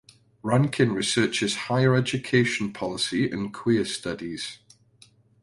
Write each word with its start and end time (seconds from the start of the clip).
Rankin 0.41 0.93
researches 0.93 1.53
higher 1.69 1.93
education 1.93 2.73
policy 2.73 3.29
and 3.29 3.53
queer 3.53 3.85
studies. 3.85 4.57